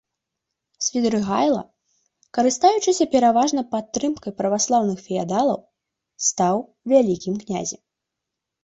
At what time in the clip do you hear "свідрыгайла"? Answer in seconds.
0.85-1.59